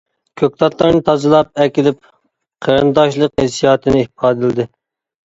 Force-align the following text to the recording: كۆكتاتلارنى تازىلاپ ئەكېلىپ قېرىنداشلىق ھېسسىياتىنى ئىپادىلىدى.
كۆكتاتلارنى 0.41 1.01
تازىلاپ 1.09 1.61
ئەكېلىپ 1.65 1.99
قېرىنداشلىق 2.69 3.37
ھېسسىياتىنى 3.43 4.03
ئىپادىلىدى. 4.07 4.67